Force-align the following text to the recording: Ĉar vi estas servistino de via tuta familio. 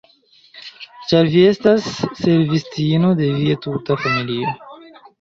Ĉar 1.11 1.29
vi 1.35 1.43
estas 1.51 1.87
servistino 2.23 3.15
de 3.23 3.31
via 3.39 3.63
tuta 3.69 4.03
familio. 4.05 4.61